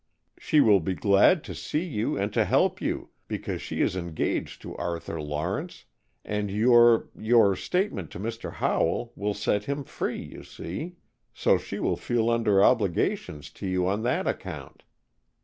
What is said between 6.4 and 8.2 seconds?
your your statement to